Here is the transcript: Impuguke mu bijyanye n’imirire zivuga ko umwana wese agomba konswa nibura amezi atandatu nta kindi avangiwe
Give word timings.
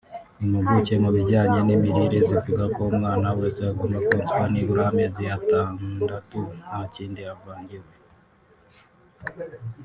Impuguke 0.43 0.93
mu 1.03 1.09
bijyanye 1.15 1.59
n’imirire 1.63 2.19
zivuga 2.27 2.63
ko 2.73 2.79
umwana 2.91 3.27
wese 3.37 3.59
agomba 3.71 3.97
konswa 4.07 4.43
nibura 4.51 4.83
amezi 4.91 5.23
atandatu 5.37 6.39
nta 6.65 6.79
kindi 6.93 7.21
avangiwe 7.33 7.91